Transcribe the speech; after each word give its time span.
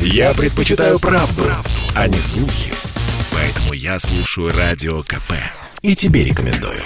Я 0.00 0.34
предпочитаю 0.34 0.98
правду, 0.98 1.42
правду, 1.42 1.70
а 1.94 2.08
не 2.08 2.18
слухи. 2.18 2.72
Поэтому 3.32 3.72
я 3.72 3.98
слушаю 3.98 4.52
Радио 4.56 5.02
КП. 5.02 5.32
И 5.82 5.94
тебе 5.94 6.24
рекомендую. 6.24 6.82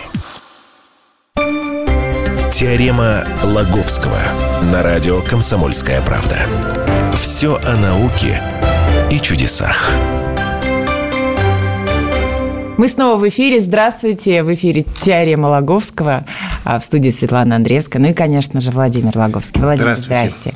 Теорема 2.52 3.24
Лаговского 3.42 4.18
на 4.72 4.82
радио 4.82 5.22
«Комсомольская 5.22 6.02
правда». 6.02 6.36
Все 7.14 7.56
о 7.64 7.76
науке 7.76 8.42
и 9.10 9.20
чудесах. 9.20 9.90
Мы 12.76 12.88
снова 12.88 13.18
в 13.18 13.28
эфире. 13.28 13.60
Здравствуйте. 13.60 14.42
В 14.42 14.54
эфире 14.54 14.84
«Теорема 15.02 15.46
Лаговского». 15.46 16.24
А 16.64 16.78
в 16.78 16.84
студии 16.84 17.10
Светлана 17.10 17.56
Андреевская. 17.56 18.02
Ну 18.02 18.08
и, 18.08 18.12
конечно 18.12 18.60
же, 18.60 18.70
Владимир 18.70 19.16
Лаговский. 19.16 19.60
Владимир, 19.60 19.96
здрасте. 19.96 20.54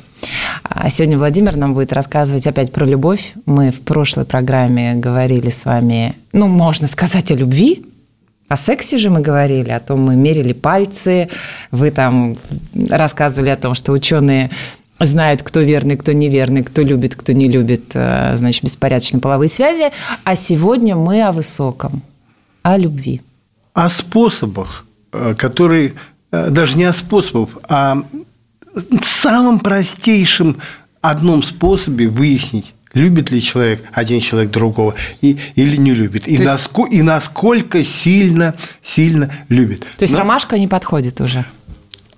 А 0.77 0.89
сегодня 0.89 1.17
Владимир 1.17 1.55
нам 1.55 1.73
будет 1.73 1.93
рассказывать 1.93 2.45
опять 2.47 2.73
про 2.73 2.85
любовь. 2.85 3.33
Мы 3.45 3.71
в 3.71 3.79
прошлой 3.79 4.25
программе 4.25 4.93
говорили 4.95 5.49
с 5.49 5.63
вами, 5.63 6.15
ну, 6.33 6.47
можно 6.47 6.85
сказать, 6.87 7.31
о 7.31 7.35
любви. 7.35 7.85
О 8.49 8.57
сексе 8.57 8.97
же 8.97 9.09
мы 9.09 9.21
говорили, 9.21 9.69
о 9.69 9.79
том 9.79 10.01
мы 10.01 10.17
мерили 10.17 10.51
пальцы. 10.51 11.29
Вы 11.71 11.91
там 11.91 12.35
рассказывали 12.89 13.51
о 13.51 13.55
том, 13.55 13.73
что 13.73 13.93
ученые 13.93 14.51
знают, 14.99 15.43
кто 15.43 15.61
верный, 15.61 15.95
кто 15.95 16.11
неверный, 16.11 16.61
кто 16.61 16.81
любит, 16.81 17.15
кто 17.15 17.31
не 17.31 17.47
любит, 17.47 17.91
э, 17.93 18.35
значит, 18.35 18.65
беспорядочные 18.65 19.21
половые 19.21 19.47
связи. 19.47 19.91
А 20.25 20.35
сегодня 20.35 20.97
мы 20.97 21.21
о 21.21 21.31
высоком, 21.31 22.01
о 22.63 22.77
любви. 22.77 23.21
О 23.73 23.89
способах, 23.89 24.85
э, 25.13 25.35
которые 25.37 25.93
э, 26.31 26.49
даже 26.49 26.77
не 26.77 26.83
о 26.83 26.91
способах, 26.91 27.59
а 27.69 28.03
самым 29.03 29.59
простейшем 29.59 30.57
одном 31.01 31.43
способе 31.43 32.07
выяснить, 32.07 32.73
любит 32.93 33.31
ли 33.31 33.41
человек 33.41 33.83
один 33.91 34.21
человек 34.21 34.51
другого 34.51 34.95
и, 35.21 35.37
или 35.55 35.75
не 35.77 35.91
любит, 35.91 36.27
и, 36.27 36.31
есть... 36.31 36.43
наско, 36.43 36.85
и 36.85 37.01
насколько 37.01 37.83
сильно, 37.83 38.55
сильно 38.83 39.29
любит. 39.49 39.81
То 39.81 40.03
есть 40.03 40.13
Но... 40.13 40.19
ромашка 40.19 40.57
не 40.57 40.67
подходит 40.67 41.21
уже? 41.21 41.45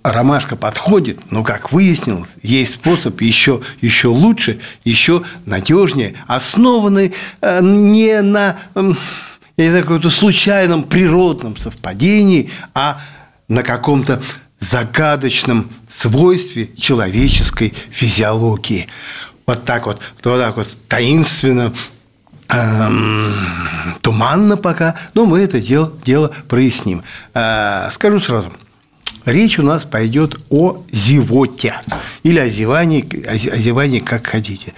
Ромашка 0.04 0.56
подходит, 0.56 1.20
но, 1.32 1.44
как 1.44 1.74
выяснилось, 1.74 2.30
есть 2.42 2.76
способ 2.76 3.20
еще, 3.20 3.62
еще 3.82 4.08
лучше, 4.08 4.60
еще 4.86 5.24
надежнее, 5.46 6.14
основанный 6.28 7.14
э, 7.42 7.60
не 7.62 8.22
на 8.22 8.56
я 9.58 9.66
не 9.66 9.70
знаю, 9.72 9.84
каком-то 9.86 10.12
случайном 10.12 10.84
природном 10.84 11.58
совпадении, 11.58 12.52
а 12.76 13.02
на 13.48 13.64
каком-то 13.64 14.22
загадочном 14.60 15.70
свойстве 15.90 16.70
человеческой 16.78 17.74
физиологии. 17.92 18.88
Вот 19.46 19.66
так 19.66 19.86
вот, 19.86 20.00
вот 20.24 20.40
так 20.40 20.58
вот 20.58 20.68
таинственно, 20.88 21.74
эм, 22.50 23.34
туманно 24.02 24.58
пока, 24.58 24.96
но 25.14 25.26
мы 25.26 25.40
это 25.40 25.62
дело, 25.62 25.94
дело 26.06 26.32
проясним. 26.48 27.04
Э, 27.34 27.90
скажу 27.92 28.20
сразу, 28.20 28.52
речь 29.26 29.60
у 29.60 29.64
нас 29.64 29.84
пойдет 29.84 30.40
о 30.50 30.84
зевоте 30.92 31.76
или 32.24 32.40
о 32.40 32.50
зевании, 32.50 33.26
о 33.26 33.58
зевании 33.58 34.00
как 34.00 34.28
хотите. 34.28 34.74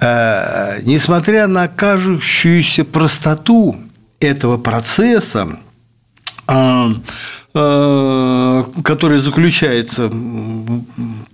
Э, 0.00 0.80
несмотря 0.82 1.46
на 1.46 1.68
кажущуюся 1.68 2.84
простоту 2.84 3.76
этого 4.20 4.58
процесса, 4.58 5.58
э, 6.48 6.94
который 7.52 9.18
заключается 9.18 10.08
в 10.08 10.84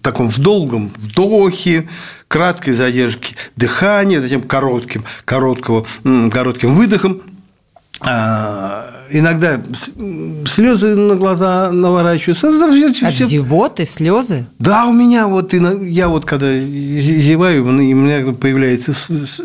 таком 0.03 0.31
в 0.31 0.39
долгом 0.39 0.91
вдохе, 0.97 1.89
краткой 2.27 2.75
задержке 2.75 3.37
дыхания, 3.57 4.21
затем 4.21 4.43
коротким, 4.43 5.05
короткого, 5.25 5.87
коротким 6.33 6.75
выдохом, 6.75 7.23
а, 8.01 8.98
иногда 9.11 9.61
слезы 10.47 10.95
на 10.95 11.15
глаза 11.15 11.71
наворачиваются. 11.71 12.49
От 13.07 13.15
зевоты 13.15 13.85
слезы? 13.85 14.47
Да, 14.59 14.87
у 14.87 14.93
меня 14.93 15.27
вот, 15.27 15.53
я 15.53 16.09
вот 16.09 16.25
когда 16.25 16.59
зеваю, 16.59 17.65
у 17.65 17.71
меня 17.71 18.33
появляются 18.33 18.95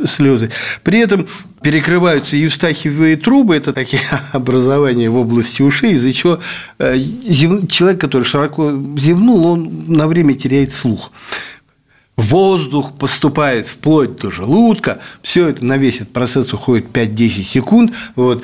слезы. 0.08 0.52
При 0.84 1.00
этом 1.00 1.28
перекрываются 1.62 2.36
евстахиевые 2.36 3.16
трубы, 3.16 3.56
это 3.56 3.74
такие 3.74 4.02
образования 4.34 5.10
в 5.10 5.18
области 5.18 5.62
ушей, 5.62 5.94
из-за 5.94 6.14
чего 6.14 6.40
э, 6.80 7.00
человек, 7.70 8.02
который 8.02 8.24
широко 8.24 8.72
зевнул, 8.98 9.46
он 9.46 9.86
на 9.88 10.08
время 10.08 10.34
теряет 10.34 10.74
слух 10.74 11.12
воздух 12.18 12.94
поступает 12.94 13.68
вплоть 13.68 14.18
до 14.18 14.32
желудка, 14.32 15.00
все 15.22 15.48
это 15.48 15.66
на 15.66 15.78
весь 15.78 15.96
этот 15.96 16.14
процесс 16.14 16.54
уходит 16.54 16.88
5-10 16.94 17.44
секунд. 17.44 17.92
Вот. 18.16 18.44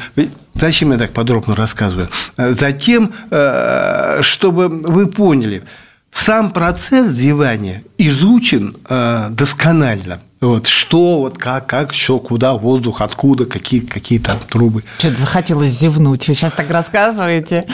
Зачем 0.56 0.92
я 0.92 0.98
так 0.98 1.14
подробно 1.14 1.56
рассказываю? 1.56 2.10
Затем, 2.38 3.14
э, 3.30 4.20
чтобы 4.22 4.68
вы 4.68 5.08
поняли, 5.08 5.64
сам 6.12 6.52
процесс 6.52 7.14
зевания 7.14 7.84
изучен 7.98 8.76
э, 8.90 9.28
досконально. 9.32 10.20
Вот, 10.42 10.68
что, 10.68 11.20
вот 11.20 11.38
как, 11.38 11.68
как, 11.68 11.94
что, 11.94 12.18
куда, 12.18 12.54
воздух, 12.54 13.02
откуда, 13.02 13.46
какие, 13.46 13.82
какие 13.82 14.20
там 14.20 14.38
трубы. 14.50 14.84
Что-то 14.98 15.18
захотелось 15.18 15.72
зевнуть. 15.72 16.28
Вы 16.30 16.34
сейчас 16.34 16.54
так 16.54 16.72
рассказываете. 16.72 17.66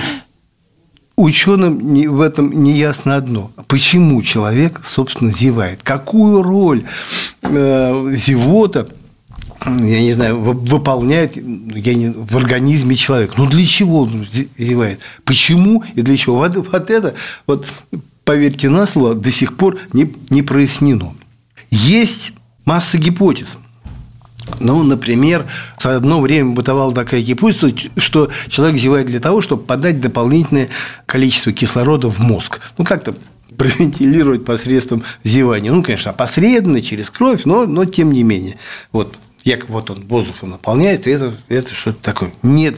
Ученым 1.16 1.78
в 2.10 2.20
этом 2.20 2.52
не 2.52 2.74
ясно 2.74 3.16
одно. 3.16 3.52
Почему 3.68 4.22
человек, 4.22 4.82
собственно, 4.86 5.32
зевает? 5.32 5.80
Какую 5.82 6.44
роль 6.44 6.84
э, 7.42 8.14
зевота 8.16 8.88
я 9.66 10.02
не 10.02 10.14
знаю, 10.14 10.40
выполняет 10.40 11.38
я 11.38 11.96
не, 11.96 12.10
в 12.10 12.36
организме 12.36 12.96
человека. 12.96 13.36
Ну, 13.38 13.48
для 13.48 13.66
чего 13.66 14.02
он 14.02 14.28
зевает? 14.58 15.00
Почему 15.24 15.84
и 15.96 16.02
для 16.02 16.18
чего? 16.18 16.36
Вот, 16.36 16.56
вот 16.56 16.90
это, 16.92 17.16
вот, 17.48 17.66
поверьте 18.26 18.70
на 18.70 18.86
слово, 18.86 19.16
до 19.16 19.32
сих 19.32 19.56
пор 19.56 19.80
не, 19.94 20.14
не 20.30 20.42
прояснено. 20.42 21.14
Есть 21.72 22.34
масса 22.66 22.98
гипотез– 22.98 23.48
ну, 24.60 24.84
например, 24.84 25.46
одно 25.84 26.22
время 26.22 26.52
бытовала 26.52 26.94
такая 26.94 27.22
гипотеза, 27.22 27.74
что 27.98 28.30
человек 28.50 28.80
зевает 28.80 29.08
для 29.08 29.20
того, 29.20 29.42
чтобы 29.42 29.64
подать 29.64 30.00
дополнительное 30.00 30.70
количество 31.06 31.52
кислорода 31.52 32.10
в 32.10 32.20
мозг. 32.20 32.60
Ну, 32.78 32.86
как-то 32.86 33.16
провентилировать 33.58 34.46
посредством 34.46 35.04
зевания. 35.24 35.72
Ну, 35.72 35.84
конечно, 35.84 36.12
опосредованно, 36.12 36.82
через 36.82 37.10
кровь, 37.10 37.46
но, 37.46 37.66
но 37.66 37.86
тем 37.86 38.12
не 38.12 38.24
менее. 38.24 38.58
Вот, 38.92 39.16
якобы 39.44 39.74
вот 39.74 39.90
он 39.90 40.02
воздухом 40.08 40.52
наполняет, 40.52 41.08
и 41.08 41.12
это, 41.12 41.34
это 41.48 41.74
что-то 41.74 42.02
такое. 42.02 42.34
Нет. 42.44 42.76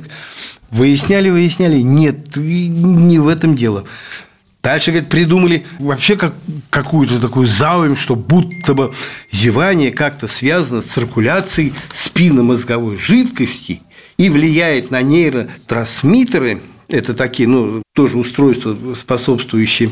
Выясняли, 0.69 1.29
выясняли, 1.29 1.79
нет, 1.79 2.35
не 2.35 3.19
в 3.19 3.27
этом 3.29 3.55
дело. 3.55 3.85
Дальше, 4.63 4.91
говорит, 4.91 5.09
придумали 5.09 5.65
вообще 5.79 6.17
как, 6.17 6.33
какую-то 6.69 7.19
такую 7.19 7.47
заумь, 7.47 7.95
что 7.95 8.15
будто 8.15 8.73
бы 8.73 8.93
зевание 9.31 9.91
как-то 9.91 10.27
связано 10.27 10.81
с 10.81 10.85
циркуляцией 10.85 11.73
спинномозговой 11.95 12.97
жидкости 12.97 13.81
и 14.17 14.29
влияет 14.29 14.91
на 14.91 15.01
нейротрансмиттеры. 15.01 16.61
Это 16.89 17.13
такие, 17.13 17.47
ну, 17.47 17.81
тоже 17.93 18.17
устройства, 18.17 18.75
способствующие 18.95 19.91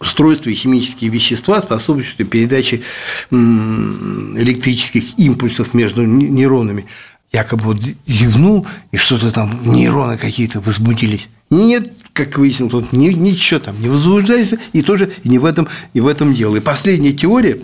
устройства 0.00 0.50
и 0.50 0.54
химические 0.54 1.10
вещества, 1.10 1.60
способствующие 1.60 2.26
передаче 2.26 2.82
электрических 3.30 5.18
импульсов 5.18 5.74
между 5.74 6.02
нейронами. 6.04 6.86
Якобы 7.32 7.64
вот 7.64 7.78
зевнул, 8.06 8.66
и 8.90 8.96
что-то 8.96 9.30
там, 9.30 9.60
нейроны 9.64 10.16
какие-то 10.16 10.60
возбудились. 10.60 11.28
Нет, 11.50 11.92
как 12.18 12.36
выяснилось, 12.36 12.72
тут 12.72 12.92
ничего 12.92 13.60
там 13.60 13.80
не 13.80 13.88
возбуждается, 13.88 14.58
и 14.72 14.82
тоже 14.82 15.12
не 15.24 15.38
в 15.38 15.44
этом, 15.44 15.68
и 15.94 16.00
в 16.00 16.08
этом 16.08 16.34
дело. 16.34 16.56
И 16.56 16.60
последняя 16.60 17.12
теория, 17.12 17.58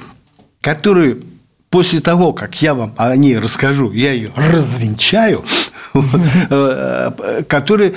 которую 0.61 1.25
после 1.71 2.01
того, 2.01 2.33
как 2.33 2.63
я 2.63 2.75
вам 2.75 2.95
о 2.97 3.17
ней 3.17 3.37
расскажу, 3.37 3.91
я 3.91 4.13
ее 4.13 4.31
развенчаю, 4.37 5.45
э, 5.95 7.43
которая 7.49 7.95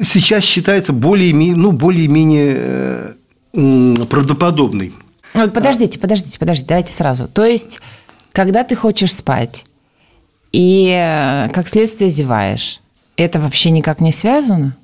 сейчас 0.00 0.44
считается 0.44 0.94
более-менее 0.94 1.56
ну, 1.56 1.72
более 1.72 3.14
правдоподобной. 4.06 4.94
Подождите, 5.32 5.98
подождите, 5.98 6.38
подождите, 6.38 6.68
давайте 6.68 6.92
сразу. 6.92 7.28
То 7.28 7.44
есть, 7.44 7.80
когда 8.32 8.64
ты 8.64 8.74
хочешь 8.76 9.14
спать 9.14 9.66
и, 10.52 10.88
э, 10.88 11.50
как 11.52 11.68
следствие, 11.68 12.08
зеваешь, 12.08 12.80
это 13.18 13.40
вообще 13.40 13.70
никак 13.70 14.00
не 14.00 14.12
связано? 14.12 14.74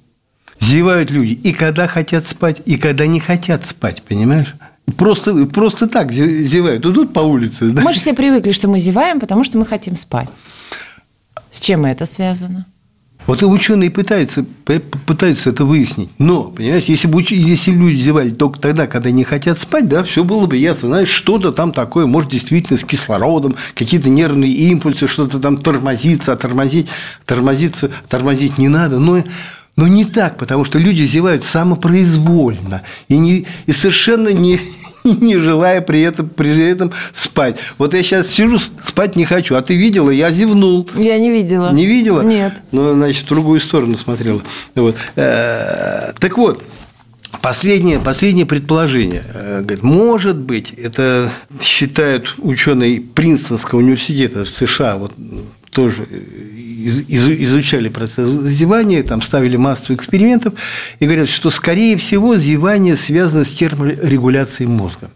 Зевают 0.62 1.10
люди 1.10 1.32
и 1.32 1.52
когда 1.52 1.88
хотят 1.88 2.26
спать, 2.26 2.62
и 2.64 2.76
когда 2.76 3.06
не 3.06 3.18
хотят 3.18 3.66
спать, 3.66 4.02
понимаешь? 4.02 4.54
Просто, 4.96 5.46
просто 5.46 5.88
так 5.88 6.12
зевают. 6.12 6.86
Идут 6.86 7.12
по 7.12 7.20
улице. 7.20 7.70
Да? 7.70 7.82
Мы 7.82 7.92
же 7.92 7.98
все 7.98 8.14
привыкли, 8.14 8.52
что 8.52 8.68
мы 8.68 8.78
зеваем, 8.78 9.18
потому 9.18 9.42
что 9.42 9.58
мы 9.58 9.66
хотим 9.66 9.96
спать. 9.96 10.28
С 11.50 11.58
чем 11.58 11.84
это 11.84 12.06
связано? 12.06 12.66
Вот 13.26 13.42
и 13.42 13.44
ученые 13.44 13.90
пытаются, 13.90 14.44
пытаются 15.06 15.50
это 15.50 15.64
выяснить. 15.64 16.10
Но, 16.18 16.44
понимаешь, 16.44 16.84
если, 16.84 17.06
бы, 17.06 17.22
если 17.22 17.70
люди 17.70 18.02
зевали 18.02 18.30
только 18.30 18.60
тогда, 18.60 18.86
когда 18.86 19.10
не 19.10 19.24
хотят 19.24 19.60
спать, 19.60 19.88
да, 19.88 20.02
все 20.02 20.24
было 20.24 20.46
бы 20.46 20.56
ясно. 20.56 20.88
Знаешь, 20.88 21.08
что-то 21.08 21.52
там 21.52 21.72
такое, 21.72 22.06
может, 22.06 22.30
действительно 22.30 22.78
с 22.78 22.84
кислородом, 22.84 23.56
какие-то 23.74 24.08
нервные 24.08 24.52
импульсы, 24.52 25.06
что-то 25.06 25.38
там 25.38 25.56
тормозится, 25.56 26.32
а 26.32 26.36
тормозить, 26.36 26.88
тормозиться, 27.24 27.90
тормозить 28.08 28.58
не 28.58 28.68
надо. 28.68 28.98
Но 28.98 29.22
но 29.76 29.88
не 29.88 30.04
так, 30.04 30.36
потому 30.36 30.64
что 30.64 30.78
люди 30.78 31.02
зевают 31.04 31.44
самопроизвольно 31.44 32.82
и, 33.08 33.16
не, 33.16 33.46
и 33.66 33.72
совершенно 33.72 34.28
не, 34.28 34.60
не 35.04 35.38
желая 35.38 35.80
при 35.80 36.02
этом, 36.02 36.28
при 36.28 36.62
этом 36.62 36.92
спать. 37.14 37.56
Вот 37.78 37.94
я 37.94 38.02
сейчас 38.02 38.28
сижу, 38.28 38.58
спать 38.84 39.16
не 39.16 39.24
хочу, 39.24 39.54
а 39.56 39.62
ты 39.62 39.74
видела, 39.76 40.10
я 40.10 40.30
зевнул. 40.30 40.88
Я 40.94 41.18
не 41.18 41.30
видела. 41.30 41.72
Не 41.72 41.86
видела? 41.86 42.20
Нет. 42.20 42.54
Ну, 42.70 42.92
значит, 42.94 43.24
в 43.24 43.28
другую 43.28 43.60
сторону 43.60 43.96
смотрела. 43.96 44.42
Вот. 44.74 44.96
Э, 45.16 46.12
так 46.18 46.36
вот, 46.36 46.62
Последнее, 47.40 47.98
последнее 47.98 48.44
предположение. 48.44 49.22
Э, 49.32 49.62
говорит, 49.62 49.82
может 49.82 50.36
быть, 50.36 50.74
это 50.74 51.32
считают 51.62 52.34
ученые 52.36 53.00
Принстонского 53.00 53.78
университета 53.78 54.44
в 54.44 54.48
США, 54.48 54.96
вот 54.98 55.12
тоже 55.70 56.06
изучали 56.82 57.88
процесс 57.88 58.28
зевания, 58.28 59.02
там 59.02 59.22
ставили 59.22 59.56
массу 59.56 59.94
экспериментов 59.94 60.54
и 60.98 61.04
говорят, 61.04 61.28
что, 61.28 61.50
скорее 61.50 61.96
всего, 61.96 62.36
зевание 62.36 62.96
связано 62.96 63.44
с 63.44 63.50
терморегуляцией 63.50 64.68
мозга 64.68 65.10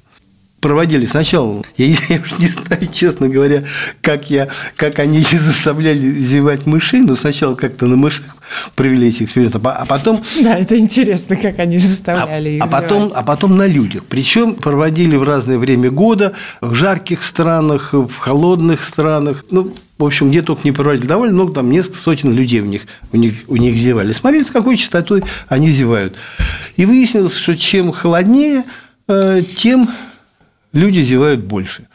проводили 0.60 1.06
сначала, 1.06 1.62
я, 1.76 1.86
я 2.08 2.20
уж 2.20 2.38
не 2.38 2.48
знаю, 2.48 2.88
честно 2.92 3.28
говоря, 3.28 3.64
как, 4.00 4.30
я, 4.30 4.48
как 4.76 4.98
они 4.98 5.20
заставляли 5.32 6.18
зевать 6.20 6.66
мышей, 6.66 7.00
но 7.00 7.16
сначала 7.16 7.54
как-то 7.54 7.86
на 7.86 7.96
мышах 7.96 8.36
провели 8.74 9.08
эти 9.08 9.24
эксперименты, 9.24 9.58
а 9.62 9.84
потом... 9.86 10.22
Да, 10.40 10.56
это 10.56 10.78
интересно, 10.78 11.36
как 11.36 11.58
они 11.58 11.78
заставляли 11.78 12.48
а, 12.48 12.52
их 12.52 12.62
а 12.62 12.66
потом, 12.66 13.12
а 13.14 13.22
потом 13.22 13.56
на 13.56 13.66
людях. 13.66 14.04
Причем 14.08 14.54
проводили 14.54 15.16
в 15.16 15.22
разное 15.22 15.58
время 15.58 15.90
года, 15.90 16.32
в 16.60 16.74
жарких 16.74 17.22
странах, 17.22 17.92
в 17.92 18.16
холодных 18.16 18.84
странах. 18.84 19.44
Ну, 19.50 19.74
в 19.98 20.04
общем, 20.04 20.30
где 20.30 20.42
только 20.42 20.62
не 20.64 20.72
проводили, 20.72 21.06
довольно 21.06 21.34
много, 21.34 21.54
там 21.54 21.70
несколько 21.70 21.98
сотен 21.98 22.32
людей 22.32 22.60
у 22.60 22.66
них, 22.66 22.82
у 23.12 23.16
них, 23.16 23.34
у 23.48 23.56
них 23.56 23.76
зевали. 23.76 24.12
Смотрели, 24.12 24.44
с 24.44 24.50
какой 24.50 24.76
частотой 24.76 25.24
они 25.48 25.70
зевают. 25.70 26.16
И 26.76 26.84
выяснилось, 26.84 27.34
что 27.34 27.56
чем 27.56 27.92
холоднее, 27.92 28.64
э, 29.08 29.40
тем 29.56 29.90
люди 30.76 31.00
зевают 31.00 31.40
больше. 31.40 31.86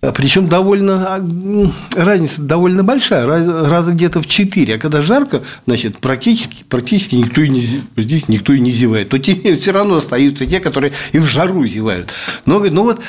А 0.00 0.12
Причем 0.12 0.48
довольно, 0.48 1.16
а, 1.16 1.70
разница 1.96 2.42
довольно 2.42 2.84
большая, 2.84 3.26
раза 3.26 3.92
где-то 3.92 4.20
в 4.20 4.26
4. 4.26 4.74
А 4.74 4.78
когда 4.78 5.00
жарко, 5.00 5.42
значит, 5.66 5.98
практически, 5.98 6.62
практически 6.68 7.14
никто 7.14 7.40
и 7.40 7.48
не, 7.48 7.80
здесь 7.96 8.28
никто 8.28 8.52
и 8.52 8.60
не 8.60 8.70
зевает. 8.70 9.08
То 9.08 9.18
те 9.18 9.56
все 9.60 9.72
равно 9.72 9.96
остаются 9.96 10.46
те, 10.46 10.60
которые 10.60 10.92
и 11.12 11.18
в 11.18 11.24
жару 11.24 11.66
зевают. 11.66 12.10
Но, 12.44 12.58
ну 12.58 12.82
вот, 12.82 13.00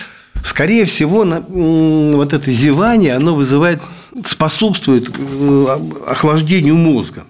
скорее 0.45 0.86
всего, 0.86 1.25
вот 1.25 2.33
это 2.33 2.51
зевание, 2.51 3.15
оно 3.15 3.36
вызывает, 3.36 3.81
способствует 4.25 5.09
э, 5.18 5.77
охлаждению 6.07 6.75
мозга. 6.75 7.25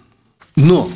Но, 0.56 0.90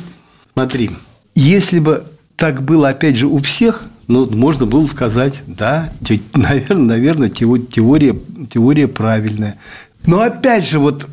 смотри, 0.54 0.90
если 1.34 1.80
бы 1.80 2.04
так 2.36 2.62
было, 2.62 2.90
опять 2.90 3.16
же, 3.16 3.26
у 3.26 3.38
всех– 3.38 3.82
ну, 4.10 4.28
можно 4.32 4.66
было 4.66 4.86
сказать, 4.88 5.40
да, 5.46 5.92
наверное, 6.34 6.76
наверное 6.96 7.28
теория, 7.28 8.16
теория 8.52 8.88
правильная. 8.88 9.56
Но 10.04 10.20
опять 10.20 10.68
же, 10.68 10.80
вот 10.80 11.06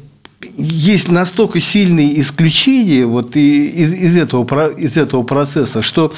есть 0.57 1.07
настолько 1.09 1.61
сильные 1.61 2.19
исключения 2.19 3.05
вот 3.05 3.35
из, 3.35 3.93
из, 3.93 4.15
этого, 4.17 4.69
из 4.71 4.97
этого 4.97 5.21
процесса, 5.21 5.83
что 5.83 6.11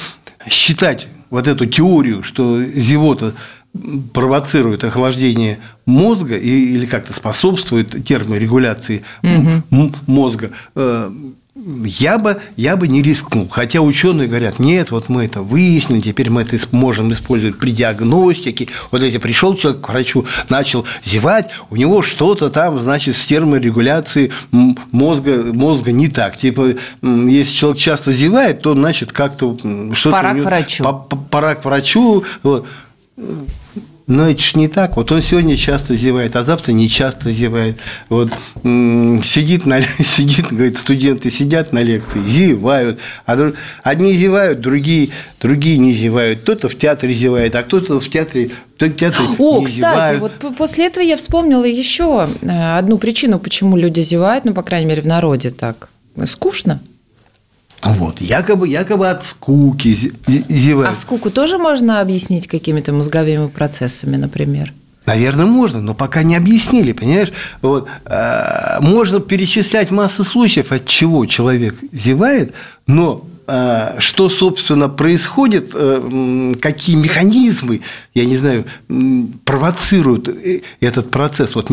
считать 0.48 1.08
вот 1.28 1.46
эту 1.46 1.66
теорию, 1.66 2.22
что 2.22 2.64
зевота 2.64 3.34
провоцирует 4.14 4.82
охлаждение 4.82 5.58
мозга 5.84 6.38
или 6.38 6.86
как-то 6.86 7.12
способствует 7.12 8.06
терморегуляции 8.06 9.04
угу. 9.22 9.92
мозга, 10.06 10.50
э, 10.74 11.12
я 11.84 12.18
бы, 12.18 12.40
я 12.56 12.76
бы 12.76 12.88
не 12.88 13.02
рискнул. 13.02 13.48
Хотя 13.48 13.80
ученые 13.80 14.28
говорят, 14.28 14.58
нет, 14.58 14.90
вот 14.90 15.08
мы 15.08 15.24
это 15.24 15.42
выяснили, 15.42 16.00
теперь 16.00 16.30
мы 16.30 16.42
это 16.42 16.58
можем 16.72 17.12
использовать 17.12 17.58
при 17.58 17.72
диагностике. 17.72 18.68
Вот 18.90 19.02
если 19.02 19.18
пришел 19.18 19.54
человек 19.54 19.80
к 19.80 19.88
врачу, 19.88 20.24
начал 20.48 20.84
зевать, 21.04 21.50
у 21.70 21.76
него 21.76 22.02
что-то 22.02 22.50
там, 22.50 22.80
значит, 22.80 23.16
с 23.16 23.26
терморегуляцией 23.26 24.32
мозга, 24.50 25.42
мозга 25.52 25.92
не 25.92 26.08
так. 26.08 26.36
Типа, 26.36 26.74
если 27.02 27.52
человек 27.52 27.78
часто 27.78 28.12
зевает, 28.12 28.62
то, 28.62 28.74
значит, 28.74 29.12
как-то 29.12 29.56
что-то... 29.92 30.16
Пора 30.16 30.34
к 30.34 30.38
врачу. 30.38 30.84
Пора 31.30 31.54
к 31.54 31.64
врачу. 31.64 32.24
Вот. 32.42 32.66
Но 34.06 34.28
это 34.28 34.42
же 34.42 34.58
не 34.58 34.68
так. 34.68 34.96
Вот 34.96 35.12
он 35.12 35.22
сегодня 35.22 35.56
часто 35.56 35.94
зевает, 35.94 36.34
а 36.34 36.42
завтра 36.42 36.72
не 36.72 36.88
часто 36.88 37.30
зевает. 37.30 37.76
Вот 38.08 38.32
сидит, 38.62 39.66
на, 39.66 39.82
сидит, 40.04 40.52
говорит, 40.52 40.78
студенты 40.78 41.30
сидят 41.30 41.72
на 41.72 41.82
лекции, 41.82 42.20
зевают. 42.26 42.98
А 43.26 43.52
одни 43.82 44.14
зевают, 44.14 44.60
другие, 44.60 45.10
другие 45.40 45.78
не 45.78 45.92
зевают. 45.92 46.40
Кто-то 46.40 46.68
в 46.68 46.76
театре 46.76 47.14
зевает, 47.14 47.54
а 47.54 47.62
кто-то 47.62 48.00
в 48.00 48.08
театре 48.08 48.50
театре 48.78 49.28
О, 49.38 49.60
не 49.60 49.66
кстати, 49.66 49.78
зевают. 49.78 50.20
вот 50.20 50.56
после 50.56 50.86
этого 50.86 51.04
я 51.04 51.16
вспомнила 51.18 51.64
еще 51.64 52.30
э, 52.40 52.78
одну 52.78 52.96
причину, 52.96 53.38
почему 53.38 53.76
люди 53.76 54.00
зевают, 54.00 54.46
ну, 54.46 54.54
по 54.54 54.62
крайней 54.62 54.86
мере, 54.86 55.02
в 55.02 55.06
народе 55.06 55.50
так. 55.50 55.90
Скучно. 56.24 56.80
Вот, 57.82 58.20
якобы, 58.20 58.68
якобы 58.68 59.08
от 59.08 59.24
скуки 59.24 60.12
зевают. 60.48 60.90
А 60.90 60.94
скуку 60.94 61.30
тоже 61.30 61.58
можно 61.58 62.00
объяснить 62.00 62.46
какими-то 62.46 62.92
мозговыми 62.92 63.48
процессами, 63.48 64.16
например? 64.16 64.72
Наверное, 65.06 65.46
можно, 65.46 65.80
но 65.80 65.94
пока 65.94 66.22
не 66.22 66.36
объяснили, 66.36 66.92
понимаешь? 66.92 67.32
Вот, 67.62 67.88
э, 68.04 68.80
можно 68.80 69.18
перечислять 69.20 69.90
массу 69.90 70.24
случаев, 70.24 70.72
от 70.72 70.86
чего 70.86 71.24
человек 71.26 71.74
зевает, 71.90 72.52
но 72.86 73.24
а, 73.24 73.29
что, 73.98 74.28
собственно, 74.28 74.88
происходит, 74.88 75.70
э, 75.74 76.52
какие 76.60 76.96
механизмы, 76.96 77.80
я 78.14 78.24
не 78.24 78.36
знаю, 78.36 78.64
провоцируют 79.44 80.28
э, 80.28 80.60
этот 80.80 81.10
процесс, 81.10 81.54
вот 81.54 81.68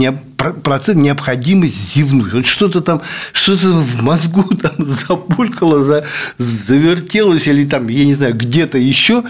процесс 0.64 0.96
необходимость 0.96 1.96
зевнуть. 1.96 2.34
Вот 2.34 2.46
что-то 2.46 2.82
там, 2.82 3.02
что-то 3.34 3.68
в 3.68 4.02
мозгу 4.02 4.44
там 4.62 4.74
забулькало, 5.08 6.06
завертелось, 6.38 7.48
или 7.48 7.66
там, 7.66 7.88
я 7.90 8.06
не 8.06 8.16
знаю, 8.16 8.36
где-то 8.36 8.78
еще, 8.78 9.24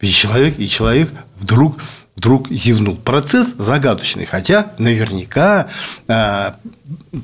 и 0.00 0.08
человек, 0.08 0.58
и 0.58 0.68
человек 0.68 1.10
вдруг 1.40 1.78
вдруг 2.16 2.50
зевнул. 2.50 2.96
Процесс 2.96 3.48
загадочный, 3.56 4.26
хотя 4.26 4.72
наверняка 4.76 5.68
а, 6.06 6.56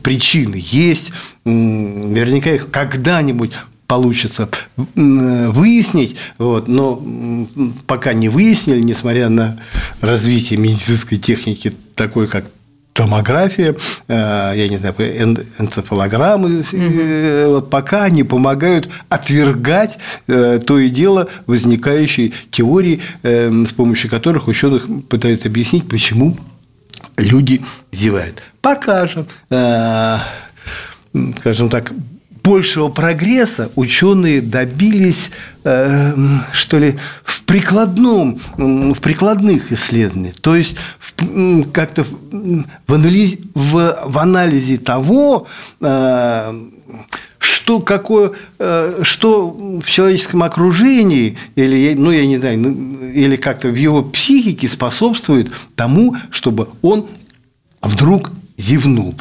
причины 0.03 0.65
есть, 0.71 1.13
наверняка 1.45 2.53
их 2.53 2.71
когда-нибудь 2.71 3.53
получится 3.87 4.49
выяснить, 4.95 6.17
вот, 6.39 6.69
но 6.69 7.03
пока 7.87 8.13
не 8.13 8.29
выяснили, 8.29 8.81
несмотря 8.81 9.29
на 9.29 9.59
развитие 10.01 10.59
медицинской 10.59 11.19
техники, 11.19 11.73
такой 11.95 12.27
как 12.27 12.47
томография, 12.97 13.77
э, 14.09 14.53
я 14.57 14.69
не 14.69 14.79
знаю, 14.79 14.95
энцефалограммы, 15.59 16.65
угу. 16.73 17.63
пока 17.63 18.05
они 18.05 18.25
помогают 18.25 18.89
отвергать 19.11 19.99
э, 20.27 20.61
то 20.67 20.79
и 20.79 20.89
дело 20.89 21.29
возникающие 21.47 22.33
теории, 22.51 23.03
с 23.23 23.73
помощью 23.73 24.11
которых 24.11 24.49
ученых 24.49 24.87
пытаются 25.09 25.49
объяснить, 25.49 25.87
почему 25.89 26.39
люди 27.19 27.63
зевают. 27.93 28.43
Покажем, 28.63 29.27
скажем 31.39 31.69
так, 31.71 31.93
большего 32.47 32.89
прогресса 32.91 33.73
ученые 33.75 34.41
добились, 34.41 35.31
э, 35.65 36.15
что 36.53 36.79
ли, 36.79 36.97
в 37.25 37.43
прикладном, 37.43 38.41
в 38.57 39.01
прикладных 39.01 39.73
исследованиях. 39.73 40.37
То 40.41 40.55
есть 40.55 40.77
как-то 41.73 42.07
в 42.87 42.95
анализе, 42.95 43.39
в, 43.53 43.99
в 44.07 44.19
анализе 44.19 44.79
того, 44.79 45.49
э, 45.81 46.61
что, 47.39 47.81
какое, 47.81 48.33
э, 48.61 49.01
что 49.03 49.51
в 49.85 49.91
человеческом 49.91 50.45
окружении, 50.45 51.37
или, 51.57 51.95
ну, 51.95 52.13
я 52.13 52.27
не 52.27 52.39
знаю, 52.39 52.61
ну, 52.61 53.09
или 53.09 53.35
как-то 53.35 53.69
в 53.69 53.75
его 53.75 54.05
психике 54.05 54.69
способствует 54.69 55.51
тому, 55.75 56.17
чтобы 56.31 56.69
он 56.83 57.09
вдруг 57.83 58.31
зевнул. 58.57 59.17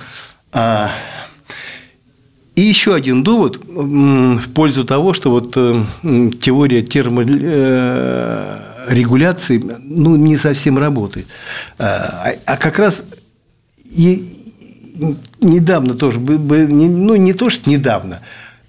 И 2.56 2.62
еще 2.62 2.96
один 2.96 3.24
довод 3.24 3.60
в 3.68 4.50
пользу 4.54 4.86
того, 4.86 5.14
что 5.14 5.30
вот 5.30 5.52
э, 5.58 5.84
теория 6.40 6.84
терморегуляции 6.84 9.58
э, 9.58 9.62
ну, 9.84 10.16
не 10.16 10.38
совсем 10.38 10.78
работает. 10.78 11.28
А, 11.78 12.32
а 12.46 12.56
как 12.56 12.80
раз 12.80 13.04
и 13.84 14.36
недавно 15.42 15.96
тоже, 15.96 16.20
ну 16.20 17.16
не 17.16 17.34
то, 17.34 17.50
что 17.50 17.70
недавно, 17.70 18.22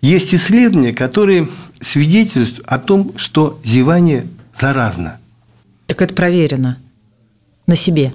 Есть 0.02 0.35
исследования, 0.35 0.93
которые 0.93 1.49
свидетельствуют 1.81 2.66
о 2.66 2.78
том, 2.78 3.12
что 3.16 3.59
зевание 3.64 4.26
заразно. 4.61 5.19
Так 5.87 6.02
это 6.02 6.12
проверено 6.14 6.78
на 7.66 7.76
себе. 7.76 8.12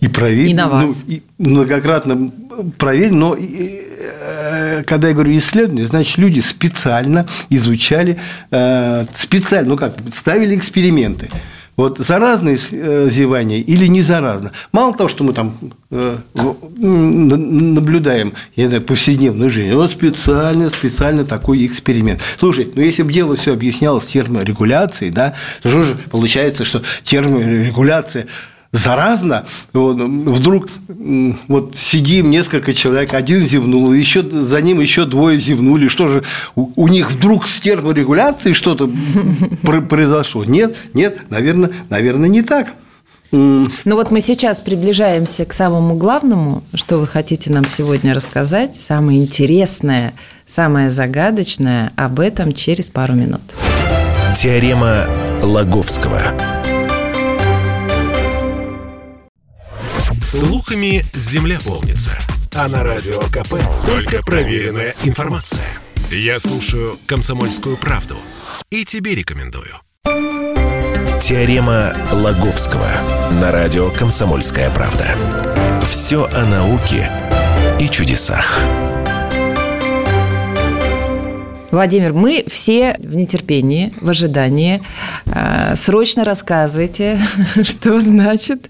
И 0.00 0.08
проверено. 0.08 0.50
И 0.50 0.54
на 0.54 0.68
вас. 0.68 0.86
Ну, 0.86 0.94
и 1.06 1.22
многократно 1.38 2.32
проверено. 2.78 3.18
Но 3.18 3.36
когда 4.86 5.08
я 5.08 5.14
говорю 5.14 5.36
исследование, 5.36 5.86
значит, 5.86 6.18
люди 6.18 6.40
специально 6.40 7.26
изучали, 7.50 8.18
э, 8.50 9.06
специально, 9.16 9.68
ну 9.70 9.76
как, 9.76 9.94
ставили 10.14 10.56
эксперименты. 10.56 11.30
Вот 11.76 11.98
заразное 11.98 12.56
э, 12.70 13.08
зевание 13.10 13.60
или 13.60 13.86
не 13.86 14.02
заразно. 14.02 14.52
Мало 14.70 14.94
того, 14.94 15.08
что 15.08 15.24
мы 15.24 15.32
там 15.32 15.56
э, 15.90 16.18
наблюдаем 16.76 18.34
я 18.54 18.68
знаю, 18.68 18.82
повседневную 18.82 19.50
жизнь, 19.50 19.74
вот 19.74 19.90
специально, 19.90 20.70
специально 20.70 21.24
такой 21.24 21.66
эксперимент. 21.66 22.20
Слушай, 22.38 22.70
ну 22.72 22.80
если 22.80 23.02
бы 23.02 23.12
дело 23.12 23.34
все 23.36 23.52
объяснялось 23.52 24.04
терморегуляцией, 24.04 25.10
да, 25.10 25.34
то 25.62 25.70
же 25.70 25.96
получается, 26.12 26.64
что 26.64 26.82
терморегуляция 27.02 28.28
заразно. 28.74 29.46
Вот, 29.72 29.96
вдруг 29.96 30.68
вот 31.48 31.76
сидим 31.76 32.28
несколько 32.28 32.74
человек, 32.74 33.14
один 33.14 33.46
зевнул, 33.46 33.92
еще 33.92 34.22
за 34.22 34.60
ним 34.60 34.80
еще 34.80 35.06
двое 35.06 35.38
зевнули. 35.38 35.88
Что 35.88 36.08
же, 36.08 36.24
у, 36.56 36.70
у 36.76 36.88
них 36.88 37.12
вдруг 37.12 37.46
с 37.46 37.60
терморегуляцией 37.60 38.54
что-то 38.54 38.90
произошло? 39.88 40.44
Нет, 40.44 40.76
нет, 40.92 41.30
наверное, 41.30 41.70
наверное, 41.88 42.28
не 42.28 42.42
так. 42.42 42.72
Ну 43.30 43.68
вот 43.84 44.10
мы 44.10 44.20
сейчас 44.20 44.60
приближаемся 44.60 45.44
к 45.44 45.52
самому 45.52 45.96
главному, 45.96 46.62
что 46.72 46.98
вы 46.98 47.06
хотите 47.06 47.50
нам 47.50 47.64
сегодня 47.64 48.14
рассказать, 48.14 48.76
самое 48.76 49.20
интересное, 49.20 50.14
самое 50.46 50.90
загадочное, 50.90 51.92
об 51.96 52.20
этом 52.20 52.54
через 52.54 52.86
пару 52.86 53.14
минут. 53.14 53.42
Теорема 54.36 55.06
Лаговского. 55.42 56.53
Слухами 60.34 61.04
земля 61.12 61.60
полнится. 61.64 62.18
А 62.56 62.66
на 62.66 62.82
радио 62.82 63.20
КП 63.20 63.54
только 63.86 64.20
проверенная 64.20 64.96
информация. 65.04 65.64
Я 66.10 66.40
слушаю 66.40 66.98
«Комсомольскую 67.06 67.76
правду» 67.76 68.16
и 68.68 68.84
тебе 68.84 69.14
рекомендую. 69.14 69.76
Теорема 71.22 71.94
Лаговского 72.10 72.88
на 73.40 73.52
радио 73.52 73.90
«Комсомольская 73.92 74.70
правда». 74.70 75.06
Все 75.88 76.24
о 76.24 76.44
науке 76.44 77.08
и 77.78 77.88
чудесах. 77.88 78.58
Владимир, 81.70 82.12
мы 82.12 82.44
все 82.48 82.96
в 82.98 83.14
нетерпении, 83.14 83.92
в 84.00 84.10
ожидании. 84.10 84.82
А, 85.26 85.76
срочно 85.76 86.24
рассказывайте, 86.24 87.20
что 87.62 88.00
значит 88.00 88.68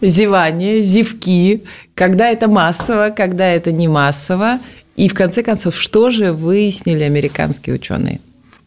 зевание, 0.00 0.82
зевки, 0.82 1.62
когда 1.94 2.28
это 2.28 2.48
массово, 2.48 3.12
когда 3.14 3.46
это 3.48 3.72
не 3.72 3.88
массово. 3.88 4.58
И 4.96 5.08
в 5.08 5.14
конце 5.14 5.42
концов, 5.42 5.76
что 5.76 6.10
же 6.10 6.32
выяснили 6.32 7.04
американские 7.04 7.74
ученые? 7.76 8.20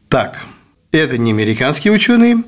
Так, 0.10 0.46
это 0.92 1.18
не 1.18 1.32
американские 1.32 1.94
ученые, 1.94 2.44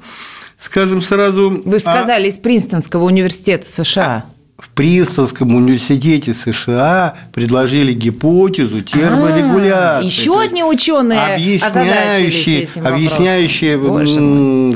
скажем 0.60 1.02
сразу. 1.02 1.62
Вы 1.66 1.80
сказали 1.80 2.26
а... 2.26 2.28
из 2.28 2.38
Принстонского 2.38 3.04
университета 3.04 3.68
США 3.68 4.26
в 4.58 4.70
Принстонском 4.70 5.54
университете 5.54 6.34
США 6.34 7.16
предложили 7.34 7.92
гипотезу 7.92 8.82
терморегуляции. 8.82 10.06
А, 10.06 10.08
еще 10.08 10.40
одни 10.40 10.64
ученые 10.64 11.36
объясняющие, 11.36 12.70
объясняющие 12.82 13.78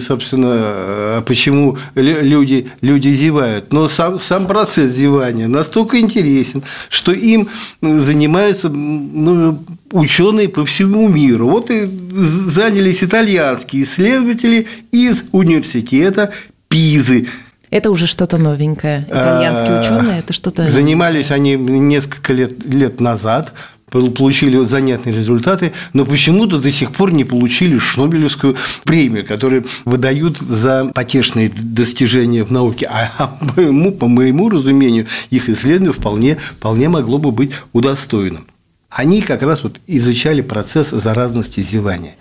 собственно, 0.02 1.24
почему 1.26 1.78
люди, 1.96 2.68
люди 2.82 3.08
зевают. 3.14 3.72
Но 3.72 3.88
сам, 3.88 4.20
сам 4.20 4.48
процесс 4.48 4.92
зевания 4.92 5.48
настолько 5.48 5.98
интересен, 6.02 6.62
что 6.90 7.14
им 7.14 7.48
занимаются 7.82 8.68
ну, 8.68 9.64
ученые 9.94 10.50
по 10.50 10.66
всему 10.66 11.08
миру. 11.08 11.48
Вот 11.48 11.72
и 11.72 11.86
занялись 11.86 13.02
итальянские 13.02 13.84
исследователи 13.84 14.68
из 14.92 15.24
университета 15.32 16.34
Пизы 16.68 17.28
это 17.72 17.92
уже 17.92 18.08
что-то 18.08 18.38
новенькое. 18.38 19.06
Итальянские 19.08 19.78
а, 19.78 19.82
ученые 19.82 20.20
это 20.20 20.34
что-то. 20.34 20.70
Занимались 20.70 21.32
они 21.32 21.56
несколько 21.56 22.34
лет, 22.34 22.64
лет 22.66 23.00
назад, 23.00 23.54
получили 23.90 24.58
вот 24.58 24.70
занятные 24.70 25.16
результаты, 25.16 25.74
но 25.94 26.06
почему-то 26.06 26.60
до 26.60 26.72
сих 26.72 26.92
пор 26.92 27.12
не 27.12 27.24
получили 27.24 27.78
Шнобелевскую 27.78 28.56
премию, 28.84 29.26
которую 29.26 29.66
выдают 29.86 30.38
за 30.38 30.92
потешные 30.94 31.50
достижения 31.50 32.44
в 32.44 32.52
науке. 32.52 32.88
А, 32.90 33.12
а 33.18 33.28
по 33.28 33.62
моему, 33.62 33.92
по 33.92 34.08
моему 34.08 34.50
разумению, 34.50 35.08
их 35.30 35.50
исследование 35.50 35.94
вполне, 35.94 36.36
вполне 36.36 36.90
могло 36.90 37.18
бы 37.18 37.32
быть 37.32 37.52
удостоенным. 37.74 38.46
Они 38.90 39.22
как 39.22 39.44
раз 39.44 39.64
вот 39.64 39.80
изучали 39.86 40.42
процесс 40.42 40.90
заразности 40.90 41.60
зевания. 41.60 42.16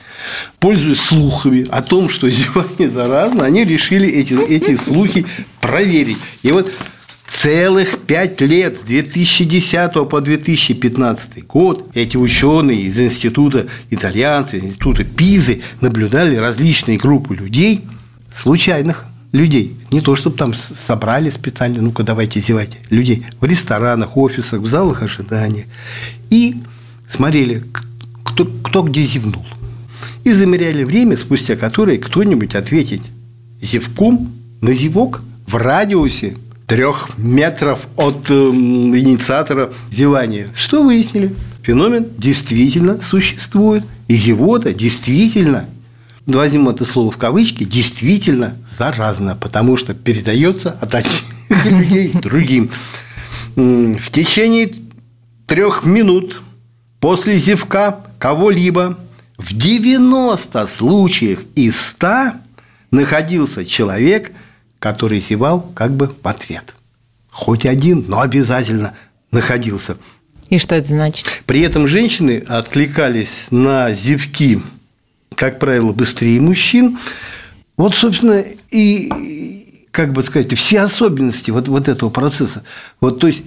Пользуясь 0.58 1.00
слухами 1.00 1.66
о 1.70 1.80
том, 1.80 2.10
что 2.10 2.28
зевание 2.30 2.90
заразно, 2.90 3.44
они 3.44 3.64
решили 3.64 4.08
эти, 4.08 4.34
эти 4.34 4.76
слухи 4.76 5.26
проверить. 5.60 6.18
И 6.42 6.52
вот 6.52 6.70
целых 7.40 7.98
пять 8.00 8.40
лет, 8.42 8.78
с 8.78 8.86
2010 8.86 10.08
по 10.08 10.20
2015 10.20 11.46
год, 11.46 11.88
эти 11.94 12.18
ученые 12.18 12.82
из 12.82 12.98
института 12.98 13.66
итальянцы, 13.90 14.58
института 14.58 15.04
Пизы 15.04 15.62
наблюдали 15.80 16.36
различные 16.36 16.98
группы 16.98 17.34
людей, 17.34 17.82
случайных 18.34 19.06
людей. 19.32 19.77
Не 19.90 20.00
то, 20.00 20.16
чтобы 20.16 20.36
там 20.36 20.54
собрали 20.54 21.30
специально, 21.30 21.80
ну-ка 21.80 22.02
давайте 22.02 22.40
зевайте. 22.40 22.78
Людей 22.90 23.24
в 23.40 23.44
ресторанах, 23.44 24.16
офисах, 24.16 24.60
в 24.60 24.66
залах 24.68 25.02
ожидания. 25.02 25.66
И 26.30 26.56
смотрели, 27.10 27.64
кто, 28.24 28.44
кто 28.44 28.82
где 28.82 29.04
зевнул. 29.04 29.46
И 30.24 30.32
замеряли 30.32 30.84
время, 30.84 31.16
спустя 31.16 31.56
которое 31.56 31.98
кто-нибудь 31.98 32.54
ответить 32.54 33.02
зевком 33.62 34.32
на 34.60 34.74
зевок 34.74 35.22
в 35.46 35.56
радиусе 35.56 36.36
трех 36.66 37.16
метров 37.16 37.86
от 37.96 38.30
э, 38.30 38.34
инициатора 38.34 39.72
зевания. 39.90 40.48
Что 40.54 40.82
выяснили? 40.82 41.34
Феномен 41.62 42.06
действительно 42.18 43.00
существует. 43.02 43.84
И 44.06 44.16
зевота 44.16 44.74
действительно, 44.74 45.66
возьмем 46.36 46.68
это 46.68 46.84
слово 46.84 47.10
в 47.10 47.16
кавычки, 47.16 47.64
действительно 47.64 48.56
заразно, 48.78 49.34
потому 49.34 49.76
что 49.76 49.94
передается 49.94 50.76
от 50.80 50.94
одних 50.94 51.22
людей 51.64 52.12
другим. 52.12 52.70
В 53.56 54.10
течение 54.10 54.72
трех 55.46 55.84
минут 55.84 56.42
после 57.00 57.38
зевка 57.38 58.00
кого-либо 58.18 58.98
в 59.38 59.56
90 59.56 60.66
случаях 60.66 61.40
из 61.54 61.74
100 61.76 62.32
находился 62.90 63.64
человек, 63.64 64.32
который 64.78 65.20
зевал 65.20 65.60
как 65.74 65.92
бы 65.92 66.12
в 66.22 66.28
ответ. 66.28 66.74
Хоть 67.30 67.66
один, 67.66 68.04
но 68.08 68.20
обязательно 68.20 68.94
находился. 69.30 69.96
И 70.50 70.58
что 70.58 70.74
это 70.74 70.88
значит? 70.88 71.42
При 71.46 71.60
этом 71.60 71.86
женщины 71.86 72.44
откликались 72.46 73.46
на 73.50 73.92
зевки, 73.92 74.60
как 75.38 75.60
правило, 75.60 75.92
быстрее 75.92 76.40
мужчин. 76.40 76.98
Вот, 77.76 77.94
собственно, 77.94 78.44
и 78.70 79.88
как 79.92 80.12
бы 80.12 80.22
сказать, 80.22 80.52
все 80.54 80.80
особенности 80.80 81.50
вот, 81.50 81.68
вот 81.68 81.88
этого 81.88 82.10
процесса. 82.10 82.64
Вот, 83.00 83.20
то 83.20 83.28
есть, 83.28 83.42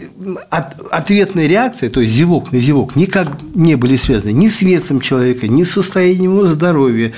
от, 0.50 0.80
ответная 0.90 1.48
реакция, 1.48 1.90
то 1.90 2.02
есть, 2.02 2.14
зевок 2.14 2.52
на 2.52 2.60
зевок, 2.60 2.96
никак 2.96 3.28
не 3.54 3.76
были 3.76 3.98
связаны 3.98 4.32
ни 4.32 4.48
с 4.48 4.62
весом 4.62 5.02
человека, 5.02 5.48
ни 5.48 5.64
с 5.64 5.72
состоянием 5.72 6.32
его 6.32 6.48
здоровья, 6.48 7.12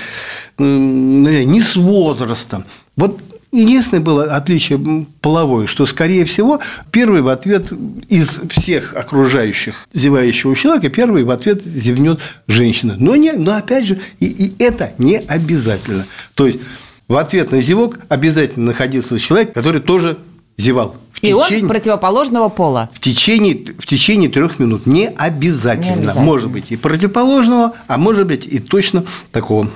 ни 0.58 1.60
с 1.60 1.76
возрастом. 1.76 2.64
Вот 2.96 3.20
Единственное 3.54 4.02
было 4.02 4.24
отличие 4.34 5.06
половое, 5.20 5.68
что, 5.68 5.86
скорее 5.86 6.24
всего, 6.24 6.58
первый 6.90 7.22
в 7.22 7.28
ответ 7.28 7.72
из 8.08 8.40
всех 8.50 8.94
окружающих 8.96 9.86
зевающего 9.92 10.56
человека, 10.56 10.88
первый 10.88 11.22
в 11.22 11.30
ответ 11.30 11.62
зевнет 11.64 12.18
женщина. 12.48 12.96
Но, 12.98 13.14
не, 13.14 13.30
но 13.30 13.54
опять 13.54 13.86
же, 13.86 14.00
и, 14.18 14.26
и 14.26 14.54
это 14.58 14.92
не 14.98 15.18
обязательно. 15.18 16.04
То 16.34 16.48
есть, 16.48 16.58
в 17.06 17.14
ответ 17.14 17.52
на 17.52 17.60
зевок 17.60 18.00
обязательно 18.08 18.66
находился 18.66 19.20
человек, 19.20 19.52
который 19.52 19.80
тоже 19.80 20.18
зевал. 20.58 20.96
В 21.12 21.18
и 21.22 21.32
течение, 21.32 21.62
он 21.62 21.68
противоположного 21.68 22.48
пола. 22.48 22.90
В 22.92 22.98
течение, 22.98 23.72
в 23.78 23.86
течение 23.86 24.28
трех 24.28 24.58
минут. 24.58 24.84
Не 24.84 25.10
обязательно. 25.10 25.84
не 25.84 25.98
обязательно. 26.00 26.24
Может 26.24 26.50
быть 26.50 26.72
и 26.72 26.76
противоположного, 26.76 27.74
а 27.86 27.98
может 27.98 28.26
быть 28.26 28.46
и 28.46 28.58
точно 28.58 29.04
такого 29.30 29.70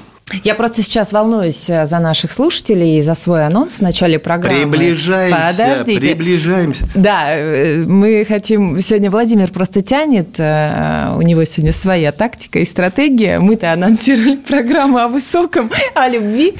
Я 0.44 0.54
просто 0.54 0.82
сейчас 0.82 1.12
волнуюсь 1.12 1.70
э, 1.70 1.86
за 1.86 1.98
наших 2.00 2.30
слушателей 2.30 2.98
и 2.98 3.00
за 3.00 3.14
свой 3.14 3.46
анонс 3.46 3.78
в 3.78 3.80
начале 3.80 4.18
программы. 4.18 4.60
Приближаемся, 4.70 5.54
Подождите. 5.56 6.00
приближаемся. 6.00 6.88
Да, 6.94 7.34
э, 7.34 7.84
мы 7.86 8.24
хотим... 8.28 8.80
Сегодня 8.80 9.10
Владимир 9.10 9.50
просто 9.50 9.80
тянет, 9.82 10.38
э, 10.38 11.14
у 11.16 11.22
него 11.22 11.44
сегодня 11.44 11.72
своя 11.72 12.12
тактика 12.12 12.58
и 12.58 12.64
стратегия. 12.64 13.38
Мы-то 13.38 13.72
анонсировали 13.72 14.36
программу 14.48 14.98
о 14.98 15.08
высоком, 15.08 15.70
о 15.94 16.08
любви. 16.08 16.54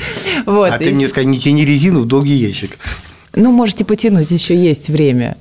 Вот. 0.47 0.73
А 0.73 0.79
ты 0.79 0.91
мне 0.91 1.09
скажи, 1.09 1.27
не 1.27 1.39
тяни 1.39 1.65
резину 1.65 2.01
в 2.01 2.07
долгий 2.07 2.35
ящик. 2.35 2.79
Ну, 3.35 3.53
можете 3.53 3.85
потянуть, 3.85 4.31
еще 4.31 4.57
есть 4.57 4.89
время. 4.89 5.37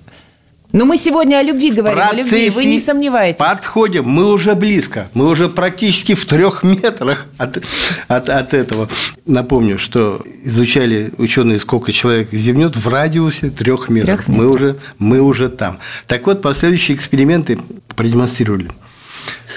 Но 0.74 0.86
мы 0.86 0.98
сегодня 0.98 1.38
о 1.38 1.44
любви 1.44 1.72
говорим, 1.72 2.00
о 2.00 2.14
любви, 2.14 2.50
вы 2.50 2.66
не 2.66 2.80
сомневаетесь. 2.80 3.40
Подходим, 3.40 4.04
мы 4.06 4.32
уже 4.32 4.54
близко, 4.54 5.10
мы 5.14 5.28
уже 5.28 5.48
практически 5.48 6.14
в 6.14 6.26
трех 6.26 6.64
метрах 6.64 7.26
от, 7.38 7.64
от, 8.08 8.30
от 8.30 8.54
этого. 8.54 8.90
Напомню, 9.26 9.78
что 9.78 10.22
изучали 10.44 11.12
ученые, 11.18 11.60
сколько 11.60 11.94
человек 11.94 12.32
зевнет 12.34 12.76
в 12.76 12.88
радиусе 12.88 13.50
трех 13.50 13.88
метров. 13.88 14.26
Трех 14.26 14.28
метров. 14.28 14.38
Мы, 14.38 14.52
уже, 14.52 14.76
мы 15.00 15.22
уже 15.22 15.48
там. 15.48 15.80
Так 16.06 16.26
вот, 16.28 16.42
последующие 16.42 16.98
эксперименты 16.98 17.60
продемонстрировали. 17.96 18.68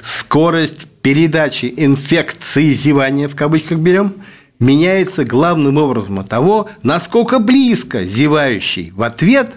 Скорость 0.05 0.87
передачи 1.03 1.73
инфекции 1.77 2.73
зевания, 2.73 3.29
в 3.29 3.35
кавычках 3.35 3.79
берем, 3.79 4.15
меняется 4.61 5.25
главным 5.25 5.77
образом 5.77 6.21
от 6.21 6.29
того, 6.29 6.69
насколько 6.85 7.41
близко 7.41 8.05
зевающий 8.05 8.93
в 8.95 9.03
ответ, 9.03 9.51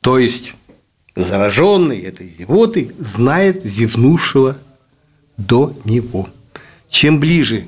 то 0.00 0.18
есть 0.18 0.54
зараженный 1.18 1.98
этой 1.98 2.32
зевотой 2.38 2.92
знает 2.98 3.64
зевнувшего 3.64 4.56
до 5.36 5.76
него. 5.84 6.28
Чем 6.88 7.18
ближе 7.18 7.64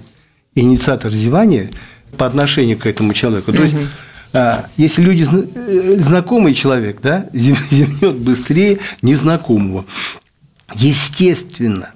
инициатор 0.55 1.13
зевания 1.13 1.71
по 2.17 2.27
отношению 2.27 2.79
к 2.79 2.87
этому 2.87 3.13
человеку, 3.13 3.53
то 3.53 3.63
есть 3.63 3.75
а, 4.33 4.67
если 4.77 5.03
люди 5.03 5.27
э, 5.29 5.97
знакомый 5.99 6.55
человек, 6.55 7.01
да, 7.03 7.27
зевнет 7.33 8.15
быстрее 8.17 8.79
незнакомого. 9.03 9.85
Естественно, 10.75 11.91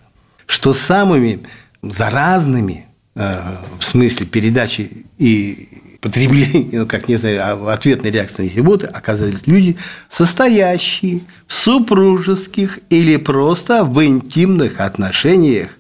что 0.47 0.75
самыми 0.75 1.41
заразными 1.83 2.87
э, 3.15 3.57
в 3.79 3.85
смысле 3.85 4.27
передачи 4.27 5.07
и 5.19 5.69
потребления, 6.05 6.69
ну, 6.81 6.87
как 6.87 7.09
не 7.09 7.17
знаю, 7.17 7.41
а 7.43 7.73
ответной 7.73 8.11
реакции 8.11 8.43
на 8.43 8.49
зевоты 8.51 8.87
оказались 8.87 9.47
люди, 9.47 9.77
состоящие 10.11 11.23
в 11.47 11.55
супружеских 11.55 12.79
или 12.91 13.17
просто 13.17 13.85
в 13.85 14.05
интимных 14.05 14.81
отношениях. 14.81 15.71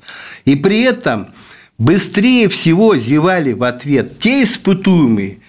И 0.46 0.56
при 0.56 0.80
этом 0.80 1.28
быстрее 1.76 2.48
всего 2.48 2.96
зевали 2.96 3.52
в 3.52 3.64
ответ 3.64 4.18
те 4.18 4.44
испытуемые, 4.44 5.40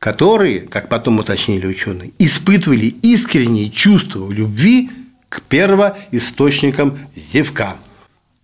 которые, 0.00 0.60
как 0.60 0.88
потом 0.88 1.20
уточнили 1.20 1.66
ученые, 1.66 2.10
испытывали 2.18 2.86
искренние 3.02 3.70
чувства 3.70 4.28
любви 4.32 4.90
к 5.28 5.42
первоисточникам 5.42 6.98
зевка. 7.32 7.76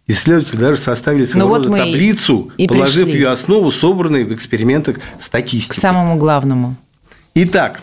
Исследователи 0.06 0.56
даже 0.60 0.76
составили 0.76 1.24
своего 1.24 1.56
ну, 1.56 1.68
вот 1.68 1.78
таблицу, 1.78 2.52
и 2.58 2.66
положив 2.68 3.04
пришли. 3.04 3.20
ее 3.20 3.28
основу, 3.28 3.70
собранной 3.70 4.24
в 4.24 4.34
экспериментах 4.34 4.98
статистики. 5.20 5.72
К 5.72 5.80
самому 5.80 6.16
главному. 6.16 6.76
Итак, 7.34 7.82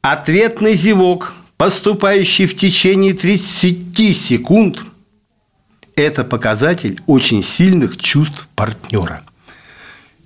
ответный 0.00 0.74
зевок, 0.74 1.34
поступающий 1.56 2.46
в 2.46 2.56
течение 2.56 3.14
30 3.14 4.16
секунд, 4.16 4.82
это 5.94 6.24
показатель 6.24 7.00
очень 7.06 7.44
сильных 7.44 7.96
чувств 7.96 8.48
партнера. 8.56 9.22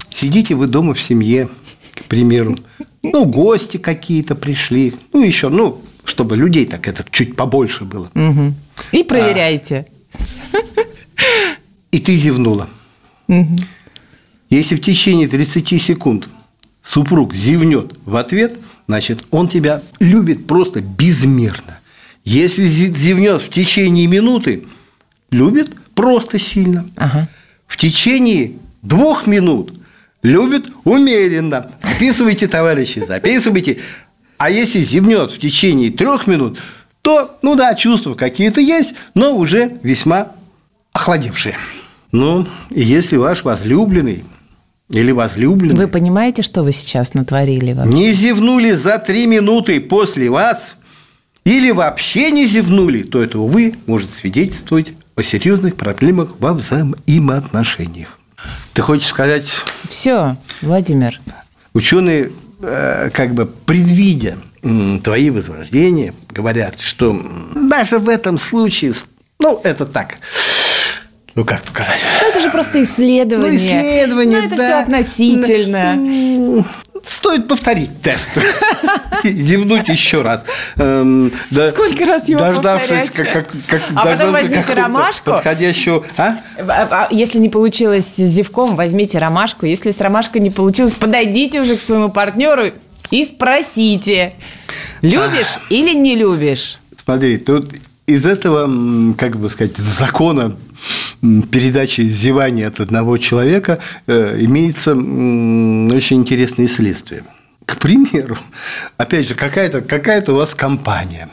Сидите 0.09 0.55
вы 0.55 0.69
дома 0.69 0.95
в 0.95 1.01
семье, 1.01 1.51
к 1.95 2.05
примеру, 2.05 2.57
ну, 3.03 3.27
гости 3.27 3.77
какие-то 3.77 4.35
пришли, 4.35 4.95
ну, 5.13 5.23
еще, 5.23 5.51
ну, 5.51 5.83
чтобы 6.05 6.37
людей 6.37 6.65
так 6.65 6.89
это 6.89 7.05
чуть 7.11 7.37
побольше 7.37 7.85
было. 7.85 8.11
Угу. 8.15 8.55
И 8.93 9.05
проверяйте. 9.05 9.87
А, 10.55 10.59
и 11.91 11.99
ты 11.99 12.17
зевнула. 12.17 12.69
Угу. 13.29 13.59
Если 14.51 14.77
в 14.77 14.81
течение 14.81 15.29
30 15.29 15.83
секунд 15.83 16.29
супруг 16.83 17.35
зевнет 17.35 17.95
в 18.05 18.17
ответ, 18.17 18.57
значит, 18.87 19.25
он 19.31 19.49
тебя 19.49 19.83
любит 19.99 20.47
просто 20.47 20.81
безмерно. 20.81 21.81
Если 22.25 22.67
зевнет 22.67 23.43
в 23.43 23.51
течение 23.51 24.07
минуты, 24.07 24.65
любит 25.31 25.75
просто 25.95 26.39
сильно. 26.39 26.89
Ага. 26.97 27.29
В 27.67 27.77
течение 27.77 28.53
двух 28.83 29.27
минут 29.27 29.75
любит 30.23 30.67
умеренно. 30.85 31.73
Записывайте, 31.83 32.47
товарищи, 32.47 33.05
записывайте. 33.07 33.79
А 34.39 34.51
если 34.51 34.81
зевнет 34.81 35.33
в 35.33 35.39
течение 35.39 35.91
трех 35.91 36.27
минут, 36.27 36.59
то, 37.03 37.39
ну 37.43 37.55
да, 37.55 37.75
чувства 37.75 38.15
какие-то 38.15 38.61
есть, 38.61 38.95
но 39.15 39.37
уже 39.37 39.79
весьма 39.83 40.33
охладевшие. 40.97 41.57
Ну, 42.13 42.47
если 42.71 43.17
ваш 43.17 43.45
возлюбленный 43.45 44.25
или 44.91 45.13
возлюбленный... 45.13 45.77
Вы 45.77 45.89
понимаете, 45.89 46.43
что 46.43 46.63
вы 46.63 46.73
сейчас 46.73 47.15
натворили? 47.15 47.73
Вообще? 47.73 47.93
Не 47.93 48.13
зевнули 48.13 48.73
за 48.73 48.99
три 48.99 49.27
минуты 49.27 49.81
после 49.81 50.31
вас 50.31 50.77
или 51.45 51.71
вообще 51.71 52.31
не 52.31 52.47
зевнули, 52.47 53.03
то 53.03 53.23
это, 53.23 53.39
увы, 53.39 53.75
может 53.87 54.11
свидетельствовать 54.11 54.93
о 55.15 55.23
серьезных 55.23 55.77
проблемах 55.77 56.31
во 56.39 56.55
взаимоотношениях. 56.55 58.19
Ты 58.73 58.83
хочешь 58.83 59.09
сказать... 59.09 59.45
Все, 59.89 60.37
Владимир. 60.63 61.21
Ученые, 61.75 62.31
э, 62.61 63.11
как 63.11 63.35
бы 63.35 63.47
предвидя 63.47 64.39
твои 65.05 65.31
возрождения, 65.31 66.13
говорят, 66.31 66.81
что 66.81 67.21
даже 67.55 67.99
в 67.99 68.09
этом 68.09 68.39
случае, 68.39 68.95
ну, 69.39 69.61
это 69.63 69.87
так, 69.87 70.19
ну 71.37 71.45
как 71.45 71.61
сказать? 71.69 72.01
Ну, 72.23 72.29
это 72.31 72.41
же 72.41 72.51
просто 72.51 72.83
исследование. 72.83 73.51
Ну, 73.51 73.57
исследование, 73.57 74.41
Ну, 74.41 74.47
это 74.47 74.57
да. 74.57 74.65
все 74.65 74.75
относительно. 74.75 76.65
Стоит 77.07 77.47
повторить 77.47 78.03
тест. 78.03 78.31
Зевнуть 79.23 79.87
еще 79.87 80.23
раз. 80.23 80.43
Эм, 80.77 81.31
Сколько 81.71 82.07
раз 82.07 82.29
его 82.29 82.41
Дождавшись, 82.41 83.11
как, 83.11 83.49
а 83.95 84.07
потом 84.07 84.33
возьмите 84.33 84.73
ромашку. 84.75 85.33
Подходящую, 85.33 86.05
а? 86.17 86.39
А, 86.59 86.89
а? 86.91 87.09
Если 87.11 87.39
не 87.39 87.49
получилось 87.49 88.07
с 88.07 88.17
зевком, 88.17 88.75
возьмите 88.75 89.19
ромашку. 89.19 89.67
Если 89.67 89.91
с 89.91 90.01
ромашкой 90.01 90.41
не 90.41 90.51
получилось, 90.51 90.95
подойдите 90.95 91.61
уже 91.61 91.77
к 91.77 91.81
своему 91.81 92.09
партнеру 92.09 92.73
и 93.11 93.25
спросите, 93.25 94.33
любишь 95.03 95.59
или 95.71 95.95
не 95.95 96.17
любишь? 96.17 96.79
Смотри, 97.05 97.37
тут 97.37 97.73
из 98.07 98.25
этого, 98.25 99.15
как 99.15 99.37
бы 99.37 99.49
сказать, 99.51 99.77
закона 99.77 100.57
передачи 101.21 102.03
зевания 102.03 102.69
от 102.69 102.81
одного 102.81 103.19
человека 103.19 103.79
э, 104.07 104.37
имеется 104.41 104.93
очень 104.93 106.19
интересные 106.19 106.69
следствия. 106.69 107.25
К 107.65 107.77
примеру, 107.77 108.39
опять 108.97 109.29
же, 109.29 109.35
какая-то 109.35 109.83
какая 109.83 110.25
у 110.29 110.35
вас 110.35 110.55
компания. 110.55 111.29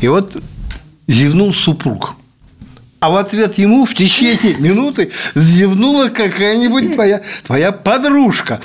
И 0.00 0.08
вот 0.08 0.42
зевнул 1.06 1.54
супруг. 1.54 2.14
А 3.00 3.08
в 3.08 3.16
ответ 3.16 3.56
ему 3.56 3.86
в 3.86 3.94
течение 3.94 4.56
минуты 4.58 5.10
зевнула 5.34 6.08
какая-нибудь 6.08 6.94
твоя, 6.94 7.22
твоя 7.46 7.72
подружка. 7.72 8.60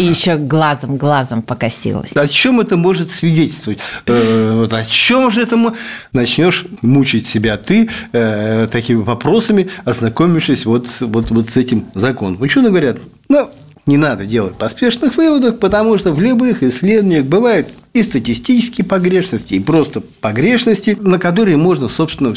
И 0.00 0.04
еще 0.04 0.38
глазом, 0.38 0.96
глазом 0.96 1.42
покосилась. 1.42 2.16
О 2.16 2.26
чем 2.26 2.58
это 2.58 2.78
может 2.78 3.12
свидетельствовать? 3.12 3.80
Э, 4.06 4.52
вот 4.60 4.72
о 4.72 4.82
чем 4.82 5.30
же 5.30 5.42
это 5.42 5.58
начнешь 6.14 6.64
мучить 6.80 7.26
себя 7.26 7.58
ты 7.58 7.90
э, 8.12 8.66
такими 8.72 9.02
вопросами, 9.02 9.68
ознакомившись 9.84 10.64
вот, 10.64 10.86
вот, 11.00 11.30
вот 11.30 11.50
с 11.50 11.56
этим 11.58 11.84
законом? 11.92 12.40
Ученые 12.40 12.70
говорят, 12.70 12.96
ну, 13.28 13.50
не 13.86 13.96
надо 13.96 14.24
делать 14.24 14.56
поспешных 14.56 15.16
выводов, 15.16 15.58
потому 15.58 15.98
что 15.98 16.12
в 16.12 16.20
любых 16.20 16.62
исследованиях 16.62 17.24
бывают 17.24 17.68
и 17.92 18.02
статистические 18.02 18.84
погрешности, 18.84 19.54
и 19.54 19.60
просто 19.60 20.00
погрешности, 20.00 20.96
на 21.00 21.18
которые 21.18 21.56
можно, 21.56 21.88
собственно, 21.88 22.34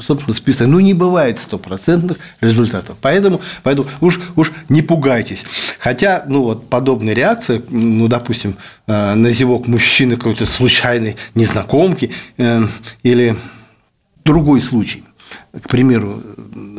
собственно 0.00 0.34
списать. 0.34 0.68
Ну, 0.68 0.80
не 0.80 0.94
бывает 0.94 1.38
стопроцентных 1.38 2.18
результатов. 2.40 2.96
Поэтому, 3.02 3.40
поэтому 3.62 3.88
уж, 4.00 4.20
уж 4.36 4.52
не 4.68 4.82
пугайтесь. 4.82 5.44
Хотя, 5.78 6.24
ну, 6.26 6.42
вот 6.44 6.68
подобная 6.68 7.14
реакция, 7.14 7.62
ну, 7.68 8.08
допустим, 8.08 8.56
э, 8.86 9.14
на 9.14 9.30
зевок 9.30 9.66
мужчины 9.66 10.16
какой-то 10.16 10.46
случайной 10.46 11.16
незнакомки 11.34 12.12
э, 12.38 12.66
или 13.02 13.36
другой 14.24 14.62
случай– 14.62 15.04
к 15.62 15.68
примеру, 15.68 16.22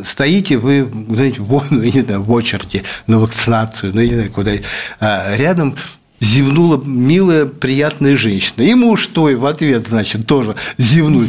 стоите 0.06 0.58
вы, 0.58 0.88
знаете, 1.10 1.42
в, 1.42 1.72
ну, 1.72 1.84
не 1.84 2.02
знаю, 2.02 2.22
в 2.22 2.32
очереди 2.32 2.84
на 3.08 3.20
вакцинацию, 3.20 3.94
ну, 3.94 4.02
не 4.02 4.14
знаю, 4.14 4.32
куда 4.32 4.52
а 5.00 5.36
рядом 5.36 5.76
зевнула 6.20 6.82
милая, 6.84 7.46
приятная 7.46 8.18
женщина. 8.18 8.64
И 8.64 8.74
муж 8.74 9.08
твой 9.08 9.36
в 9.36 9.46
ответ, 9.46 9.88
значит, 9.88 10.26
тоже 10.26 10.56
зевнул. 10.78 11.24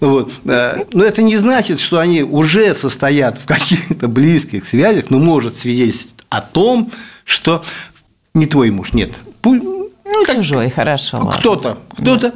Вот. 0.00 0.32
А, 0.46 0.84
но 0.92 1.04
это 1.04 1.22
не 1.22 1.36
значит, 1.36 1.80
что 1.80 1.98
они 1.98 2.22
уже 2.22 2.74
состоят 2.74 3.38
в 3.38 3.46
каких-то 3.46 4.08
близких 4.08 4.66
связях, 4.66 5.10
но 5.10 5.18
может 5.18 5.58
свидетельствовать 5.58 6.24
о 6.28 6.40
том, 6.40 6.90
что 7.24 7.64
не 8.34 8.46
твой 8.46 8.70
муж, 8.70 8.92
нет. 8.92 9.12
Ну, 9.44 9.90
чужой, 10.26 10.70
хорошо. 10.70 11.26
Кто-то, 11.38 11.78
кто-то 11.96 12.34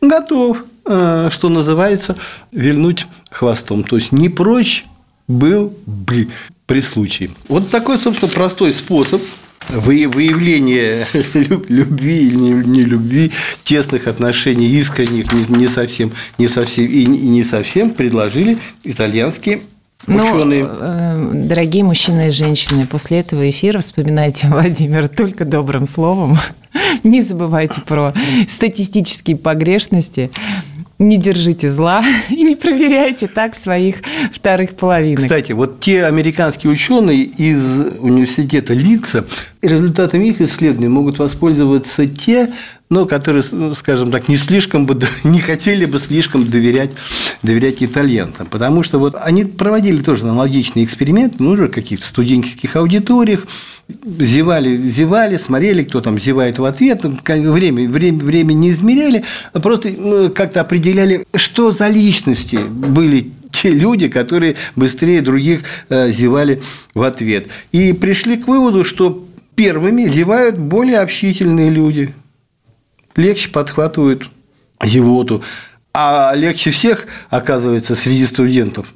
готов, 0.00 0.58
э, 0.58 0.64
что 0.84 1.48
называется, 1.48 2.16
вильнуть 2.50 3.06
хвостом. 3.30 3.84
То 3.84 3.96
есть 3.96 4.12
не 4.12 4.28
прочь 4.28 4.84
был 5.28 5.72
бы 5.86 6.28
при 6.66 6.80
случае. 6.80 7.30
Вот 7.48 7.70
такой, 7.70 7.98
собственно, 7.98 8.30
простой 8.30 8.72
способ 8.72 9.22
выявления 9.68 11.06
любви 11.34 12.26
или 12.28 12.36
не 12.36 12.82
любви, 12.82 13.30
тесных 13.64 14.06
отношений, 14.06 14.66
искренних, 14.66 15.32
не 15.48 15.68
совсем, 15.68 16.12
не 16.38 16.48
совсем 16.48 16.86
и 16.86 17.06
не 17.06 17.44
совсем 17.44 17.90
предложили 17.90 18.58
итальянские 18.84 19.62
ну, 20.06 20.24
ученые. 20.24 20.64
Ну, 20.64 21.30
дорогие 21.46 21.84
мужчины 21.84 22.28
и 22.28 22.30
женщины, 22.30 22.86
после 22.86 23.20
этого 23.20 23.48
эфира 23.48 23.80
вспоминайте 23.80 24.48
Владимир 24.50 25.08
только 25.08 25.44
добрым 25.44 25.86
словом. 25.86 26.38
Не 27.04 27.20
забывайте 27.20 27.80
про 27.82 28.12
статистические 28.48 29.36
погрешности 29.36 30.30
не 31.02 31.18
держите 31.18 31.70
зла 31.70 32.02
и 32.30 32.42
не 32.42 32.56
проверяйте 32.56 33.26
так 33.26 33.54
своих 33.54 33.96
вторых 34.32 34.74
половинок. 34.74 35.22
Кстати, 35.24 35.52
вот 35.52 35.80
те 35.80 36.04
американские 36.04 36.72
ученые 36.72 37.24
из 37.24 37.60
университета 37.98 38.74
Литца, 38.74 39.24
результатами 39.60 40.26
их 40.26 40.40
исследований 40.40 40.88
могут 40.88 41.18
воспользоваться 41.18 42.06
те, 42.06 42.50
но 42.92 43.06
которые, 43.06 43.42
ну, 43.52 43.74
скажем 43.74 44.10
так, 44.10 44.28
не 44.28 44.36
слишком 44.36 44.84
бы, 44.84 45.00
не 45.24 45.40
хотели 45.40 45.86
бы 45.86 45.98
слишком 45.98 46.48
доверять, 46.48 46.90
доверять 47.42 47.82
итальянцам. 47.82 48.46
Потому 48.46 48.82
что 48.82 48.98
вот 48.98 49.14
они 49.18 49.44
проводили 49.44 50.02
тоже 50.02 50.24
аналогичные 50.24 50.84
эксперименты, 50.84 51.36
ну, 51.38 51.52
уже 51.52 51.68
в 51.68 51.70
каких-то 51.70 52.06
студенческих 52.06 52.76
аудиториях, 52.76 53.46
зевали, 54.18 54.76
зевали, 54.90 55.38
смотрели, 55.38 55.84
кто 55.84 56.00
там 56.00 56.18
зевает 56.18 56.58
в 56.58 56.64
ответ, 56.64 57.02
время, 57.04 57.88
время, 57.88 58.18
время 58.18 58.52
не 58.52 58.70
измеряли, 58.70 59.24
а 59.52 59.60
просто 59.60 59.90
ну, 59.96 60.30
как-то 60.30 60.60
определяли, 60.60 61.26
что 61.34 61.72
за 61.72 61.88
личности 61.88 62.56
были 62.56 63.30
те 63.50 63.70
люди, 63.70 64.08
которые 64.08 64.56
быстрее 64.76 65.20
других 65.20 65.62
э, 65.88 66.10
зевали 66.10 66.62
в 66.94 67.02
ответ. 67.02 67.46
И 67.70 67.92
пришли 67.92 68.36
к 68.36 68.48
выводу, 68.48 68.84
что 68.84 69.26
первыми 69.54 70.04
зевают 70.06 70.58
более 70.58 70.98
общительные 71.00 71.70
люди, 71.70 72.14
легче 73.16 73.50
подхватывают 73.50 74.30
зевоту. 74.82 75.42
А 75.94 76.32
легче 76.34 76.70
всех, 76.70 77.06
оказывается, 77.28 77.94
среди 77.94 78.24
студентов, 78.24 78.86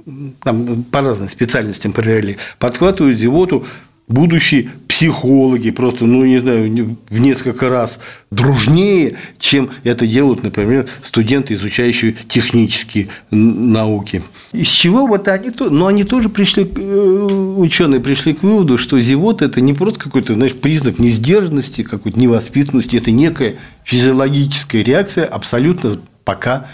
там 0.42 0.82
по 0.84 1.02
разным 1.02 1.28
специальностям 1.28 1.92
проверяли, 1.92 2.38
подхватывают 2.58 3.18
зевоту 3.18 3.66
будущие 4.08 4.70
психологи 4.96 5.72
просто, 5.72 6.06
ну, 6.06 6.24
не 6.24 6.38
знаю, 6.38 6.96
в 7.10 7.18
несколько 7.18 7.68
раз 7.68 7.98
дружнее, 8.30 9.18
чем 9.38 9.68
это 9.84 10.06
делают, 10.06 10.42
например, 10.42 10.86
студенты, 11.04 11.52
изучающие 11.52 12.16
технические 12.30 13.08
науки. 13.30 14.22
Из 14.52 14.68
чего 14.68 15.06
вот 15.06 15.28
они, 15.28 15.50
но 15.58 15.68
ну, 15.68 15.86
они 15.86 16.04
тоже 16.04 16.30
пришли, 16.30 16.64
э, 16.64 17.28
ученые 17.58 18.00
пришли 18.00 18.32
к 18.32 18.42
выводу, 18.42 18.78
что 18.78 18.98
зевот– 18.98 19.42
это 19.42 19.60
не 19.60 19.74
просто 19.74 20.00
какой-то, 20.00 20.32
знаешь, 20.32 20.54
признак 20.54 20.98
несдержанности, 20.98 21.82
какой-то 21.82 22.18
невоспитанности, 22.18 22.96
это 22.96 23.10
некая 23.10 23.56
физиологическая 23.84 24.82
реакция, 24.82 25.26
абсолютно 25.26 25.98
пока 26.24 26.68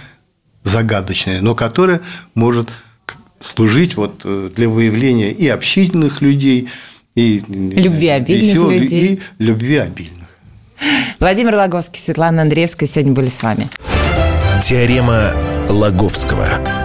загадочная, 0.63 1.41
но 1.41 1.57
которая 1.57 2.03
может 2.37 2.69
служить 3.41 3.97
вот 3.97 4.21
э, 4.23 4.51
для 4.55 4.69
выявления 4.69 5.33
и 5.33 5.49
общительных 5.49 6.23
людей, 6.23 6.69
и 7.15 7.43
любви 7.49 8.09
обильных 8.09 8.55
веселых, 8.55 8.81
людей. 8.81 9.21
И 9.39 9.43
любви 9.43 9.77
обильных. 9.77 10.29
Владимир 11.21 11.55
Логовский, 11.55 12.01
Светлана 12.01 12.43
Андреевская 12.43 12.89
сегодня 12.89 13.13
были 13.13 13.29
с 13.29 13.43
вами. 13.43 13.69
Теорема 14.63 15.33
Лаговского. 15.69 16.82